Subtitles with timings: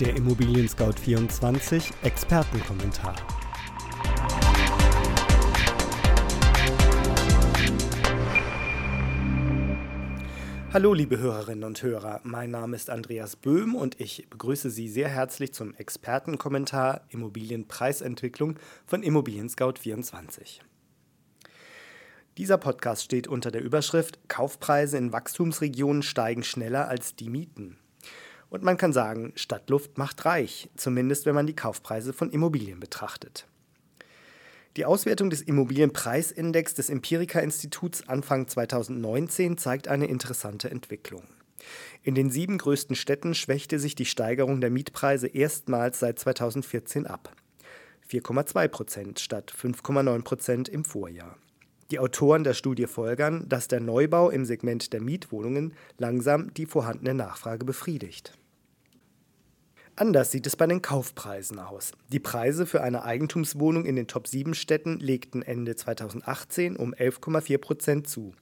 [0.00, 3.16] Der Immobilien Scout 24 Expertenkommentar.
[10.72, 15.08] Hallo liebe Hörerinnen und Hörer, mein Name ist Andreas Böhm und ich begrüße Sie sehr
[15.08, 18.56] herzlich zum Expertenkommentar Immobilienpreisentwicklung
[18.86, 20.62] von Immobilien Scout 24.
[22.36, 27.78] Dieser Podcast steht unter der Überschrift Kaufpreise in Wachstumsregionen steigen schneller als die Mieten.
[28.50, 33.46] Und man kann sagen, Stadtluft macht reich, zumindest wenn man die Kaufpreise von Immobilien betrachtet.
[34.76, 41.24] Die Auswertung des Immobilienpreisindex des Empirica-Instituts Anfang 2019 zeigt eine interessante Entwicklung.
[42.02, 47.34] In den sieben größten Städten schwächte sich die Steigerung der Mietpreise erstmals seit 2014 ab.
[48.08, 51.36] 4,2 Prozent statt 5,9 Prozent im Vorjahr.
[51.90, 57.14] Die Autoren der Studie folgern, dass der Neubau im Segment der Mietwohnungen langsam die vorhandene
[57.14, 58.36] Nachfrage befriedigt.
[59.96, 61.92] Anders sieht es bei den Kaufpreisen aus.
[62.12, 67.58] Die Preise für eine Eigentumswohnung in den Top 7 Städten legten Ende 2018 um 11,4
[67.58, 68.32] Prozent zu.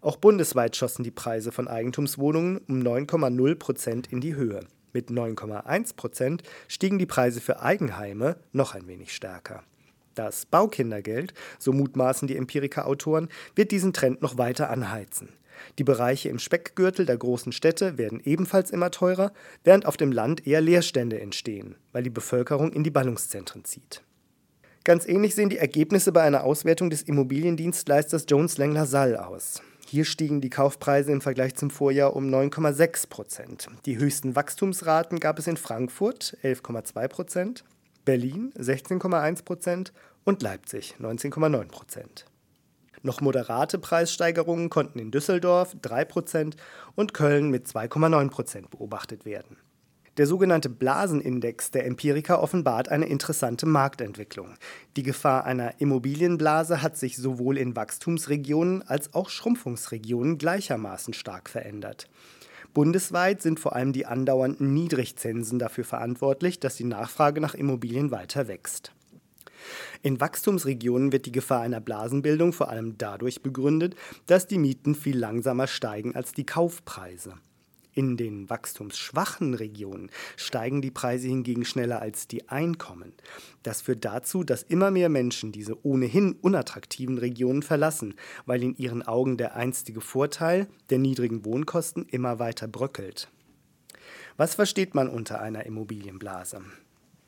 [0.00, 4.60] Auch bundesweit schossen die Preise von Eigentumswohnungen um 9,0 Prozent in die Höhe.
[4.92, 9.64] Mit 9,1 Prozent stiegen die Preise für Eigenheime noch ein wenig stärker.
[10.14, 15.28] Das Baukindergeld, so mutmaßen die Empiriker-Autoren, wird diesen Trend noch weiter anheizen.
[15.78, 20.46] Die Bereiche im Speckgürtel der großen Städte werden ebenfalls immer teurer, während auf dem Land
[20.46, 24.02] eher Leerstände entstehen, weil die Bevölkerung in die Ballungszentren zieht.
[24.84, 29.62] Ganz ähnlich sehen die Ergebnisse bei einer Auswertung des Immobiliendienstleisters Jones Lang LaSalle aus.
[29.86, 33.68] Hier stiegen die Kaufpreise im Vergleich zum Vorjahr um 9,6 Prozent.
[33.86, 37.64] Die höchsten Wachstumsraten gab es in Frankfurt 11,2 Prozent,
[38.04, 39.92] Berlin 16,1 Prozent
[40.24, 42.26] und Leipzig 19,9 Prozent.
[43.02, 46.56] Noch moderate Preissteigerungen konnten in Düsseldorf 3 Prozent
[46.94, 49.56] und Köln mit 2,9 Prozent beobachtet werden.
[50.18, 54.54] Der sogenannte Blasenindex der Empiriker offenbart eine interessante Marktentwicklung.
[54.96, 62.08] Die Gefahr einer Immobilienblase hat sich sowohl in Wachstumsregionen als auch Schrumpfungsregionen gleichermaßen stark verändert.
[62.74, 68.48] Bundesweit sind vor allem die andauernden Niedrigzinsen dafür verantwortlich, dass die Nachfrage nach Immobilien weiter
[68.48, 68.92] wächst.
[70.02, 73.94] In Wachstumsregionen wird die Gefahr einer Blasenbildung vor allem dadurch begründet,
[74.26, 77.34] dass die Mieten viel langsamer steigen als die Kaufpreise.
[77.94, 83.12] In den wachstumsschwachen Regionen steigen die Preise hingegen schneller als die Einkommen.
[83.62, 88.14] Das führt dazu, dass immer mehr Menschen diese ohnehin unattraktiven Regionen verlassen,
[88.46, 93.28] weil in ihren Augen der einstige Vorteil der niedrigen Wohnkosten immer weiter bröckelt.
[94.36, 96.62] Was versteht man unter einer Immobilienblase?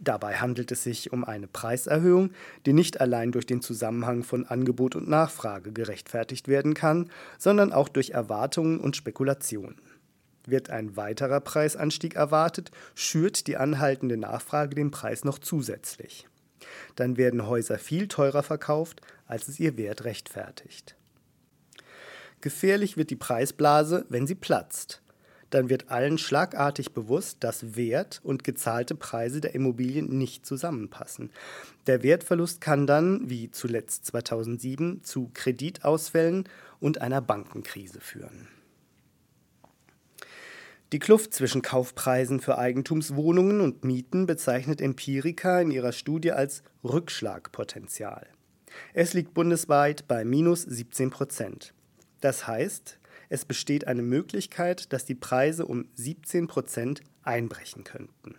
[0.00, 2.30] Dabei handelt es sich um eine Preiserhöhung,
[2.66, 7.88] die nicht allein durch den Zusammenhang von Angebot und Nachfrage gerechtfertigt werden kann, sondern auch
[7.88, 9.76] durch Erwartungen und Spekulationen.
[10.50, 16.26] Wird ein weiterer Preisanstieg erwartet, schürt die anhaltende Nachfrage den Preis noch zusätzlich.
[16.96, 20.96] Dann werden Häuser viel teurer verkauft, als es ihr Wert rechtfertigt.
[22.40, 25.02] Gefährlich wird die Preisblase, wenn sie platzt.
[25.50, 31.30] Dann wird allen schlagartig bewusst, dass Wert und gezahlte Preise der Immobilien nicht zusammenpassen.
[31.86, 36.44] Der Wertverlust kann dann, wie zuletzt 2007, zu Kreditausfällen
[36.80, 38.48] und einer Bankenkrise führen.
[40.92, 48.26] Die Kluft zwischen Kaufpreisen für Eigentumswohnungen und Mieten bezeichnet Empirica in ihrer Studie als Rückschlagpotenzial.
[48.94, 51.74] Es liegt bundesweit bei minus 17 Prozent.
[52.22, 58.36] Das heißt, es besteht eine Möglichkeit, dass die Preise um 17 Prozent einbrechen könnten.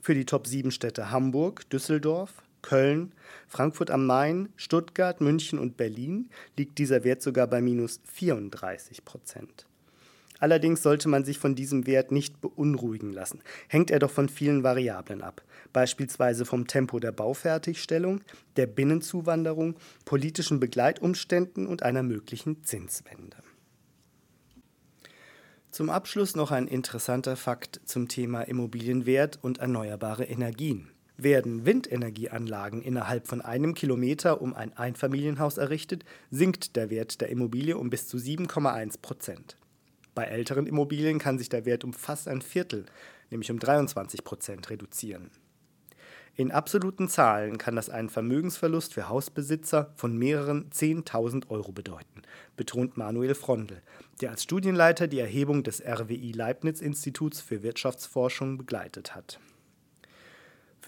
[0.00, 3.12] Für die Top 7 Städte Hamburg, Düsseldorf, Köln,
[3.48, 9.67] Frankfurt am Main, Stuttgart, München und Berlin liegt dieser Wert sogar bei minus 34 Prozent.
[10.38, 13.40] Allerdings sollte man sich von diesem Wert nicht beunruhigen lassen.
[13.68, 18.20] Hängt er doch von vielen Variablen ab, beispielsweise vom Tempo der Baufertigstellung,
[18.56, 23.36] der Binnenzuwanderung, politischen Begleitumständen und einer möglichen Zinswende.
[25.70, 30.90] Zum Abschluss noch ein interessanter Fakt zum Thema Immobilienwert und erneuerbare Energien.
[31.16, 37.76] Werden Windenergieanlagen innerhalb von einem Kilometer um ein Einfamilienhaus errichtet, sinkt der Wert der Immobilie
[37.76, 39.56] um bis zu 7,1 Prozent.
[40.18, 42.86] Bei älteren Immobilien kann sich der Wert um fast ein Viertel,
[43.30, 45.30] nämlich um 23 Prozent, reduzieren.
[46.34, 52.22] In absoluten Zahlen kann das einen Vermögensverlust für Hausbesitzer von mehreren 10.000 Euro bedeuten,
[52.56, 53.80] betont Manuel Frondel,
[54.20, 59.38] der als Studienleiter die Erhebung des RWI Leibniz Instituts für Wirtschaftsforschung begleitet hat.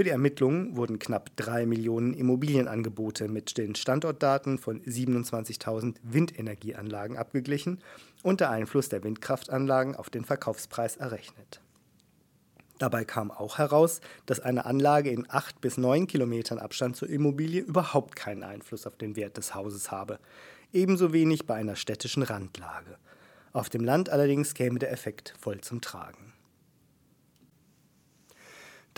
[0.00, 7.80] Für die Ermittlungen wurden knapp drei Millionen Immobilienangebote mit den Standortdaten von 27.000 Windenergieanlagen abgeglichen
[8.22, 11.60] und der Einfluss der Windkraftanlagen auf den Verkaufspreis errechnet.
[12.78, 17.60] Dabei kam auch heraus, dass eine Anlage in 8 bis 9 Kilometern Abstand zur Immobilie
[17.60, 20.18] überhaupt keinen Einfluss auf den Wert des Hauses habe.
[20.72, 22.96] Ebenso wenig bei einer städtischen Randlage.
[23.52, 26.32] Auf dem Land allerdings käme der Effekt voll zum Tragen.